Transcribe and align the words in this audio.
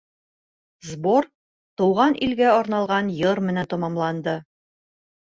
Сбор 0.91 1.27
Тыуған 1.81 2.17
илгә 2.29 2.47
арналған 2.53 3.13
йыр 3.19 3.43
менән 3.51 3.69
тамамланды. 3.75 4.35